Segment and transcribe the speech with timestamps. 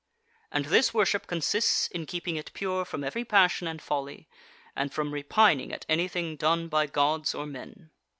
[0.51, 4.27] And this worship consists in keeping it pure from every passion and folly,
[4.75, 7.91] and from repining at anything done by Gods or men.